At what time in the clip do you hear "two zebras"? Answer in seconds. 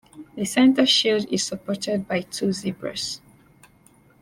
2.21-3.21